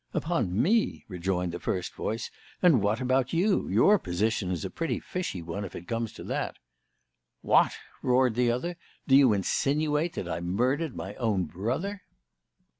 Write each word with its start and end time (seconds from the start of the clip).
"Upon 0.15 0.59
me!" 0.59 1.05
rejoined 1.07 1.51
the 1.51 1.59
first 1.59 1.93
voice. 1.93 2.31
"And 2.59 2.81
what 2.81 2.99
about 3.01 3.33
you? 3.33 3.67
Your 3.69 3.99
position 3.99 4.49
is 4.49 4.65
a 4.65 4.71
pretty 4.71 4.99
fishy 4.99 5.43
one 5.43 5.63
if 5.63 5.75
it 5.75 5.87
comes 5.87 6.11
to 6.13 6.23
that." 6.23 6.57
"What!" 7.41 7.73
roared 8.01 8.33
the 8.33 8.49
other. 8.49 8.77
"Do 9.07 9.15
you 9.15 9.31
insinuate 9.31 10.13
that 10.13 10.27
I 10.27 10.39
murdered 10.39 10.95
my 10.95 11.13
own 11.17 11.43
brother?" 11.45 12.01